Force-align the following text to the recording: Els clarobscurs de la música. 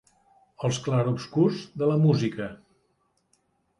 Els 0.69 0.79
clarobscurs 0.87 1.59
de 1.83 1.91
la 1.91 1.99
música. 2.07 2.49